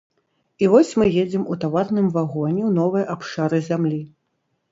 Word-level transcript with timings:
І 0.63 0.67
вось 0.75 0.93
мы 1.01 1.05
едзем 1.23 1.43
у 1.55 1.57
таварным 1.65 2.07
вагоне 2.17 2.61
ў 2.67 2.71
новыя 2.79 3.05
абшары 3.17 3.57
зямлі. 3.69 4.01